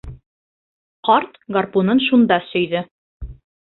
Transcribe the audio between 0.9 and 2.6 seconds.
Ҡарт гарпунын шунда